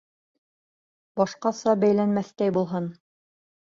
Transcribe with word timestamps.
Башҡаса 1.21 1.75
бәйләнмәҫтәй 1.85 2.55
булһын! 2.59 2.93